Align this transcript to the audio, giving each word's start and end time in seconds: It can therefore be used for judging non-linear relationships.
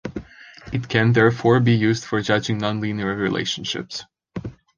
It 0.73 0.89
can 0.89 1.13
therefore 1.13 1.59
be 1.59 1.73
used 1.73 2.05
for 2.05 2.21
judging 2.23 2.57
non-linear 2.57 3.15
relationships. 3.15 4.03